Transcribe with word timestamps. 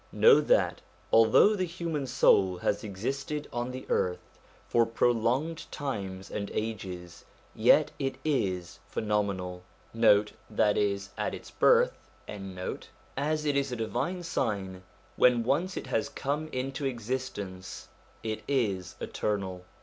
Know 0.11 0.41
that, 0.41 0.81
although 1.13 1.53
the 1.55 1.63
human 1.67 2.07
soul 2.07 2.57
has 2.57 2.83
existed 2.83 3.47
on 3.53 3.69
the 3.69 3.85
earth 3.87 4.31
for 4.67 4.83
prolonged 4.87 5.71
times 5.71 6.31
and 6.31 6.49
ages, 6.55 7.23
yet 7.53 7.91
it 7.99 8.15
is 8.25 8.79
pheno 8.91 9.21
menal. 9.23 9.61
1 9.93 10.29
As 13.15 13.45
it 13.45 13.55
is 13.55 13.71
a 13.71 13.75
divine 13.75 14.23
sign, 14.23 14.81
when 15.17 15.43
once 15.43 15.77
it 15.77 15.85
has 15.85 16.09
come, 16.09 16.47
into 16.47 16.83
existence 16.85 17.87
it 18.23 18.41
is 18.47 18.95
eternal. 18.99 19.65